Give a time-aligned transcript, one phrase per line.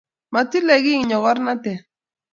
[0.33, 1.81] Matilel kiiy nyogornatet